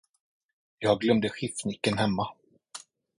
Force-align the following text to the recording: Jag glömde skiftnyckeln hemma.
Jag 0.79 0.99
glömde 0.99 1.29
skiftnyckeln 1.29 1.97
hemma. 1.97 2.35